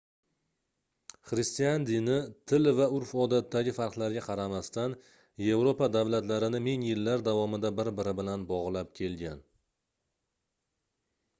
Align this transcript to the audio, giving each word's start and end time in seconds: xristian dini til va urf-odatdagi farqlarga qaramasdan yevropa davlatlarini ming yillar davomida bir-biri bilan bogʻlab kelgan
xristian 1.31 1.83
dini 1.89 2.13
til 2.51 2.69
va 2.79 2.87
urf-odatdagi 2.99 3.73
farqlarga 3.79 4.23
qaramasdan 4.27 4.95
yevropa 5.49 5.89
davlatlarini 5.97 6.61
ming 6.69 6.87
yillar 6.89 7.23
davomida 7.29 7.71
bir-biri 7.81 8.15
bilan 8.21 8.47
bogʻlab 8.53 8.91
kelgan 9.01 9.45